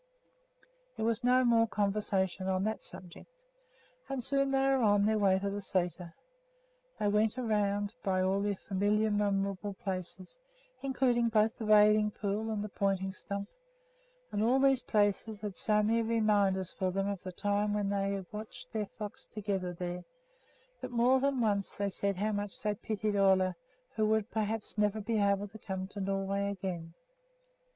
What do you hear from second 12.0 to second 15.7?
pond and Pointing Stump; and all these places had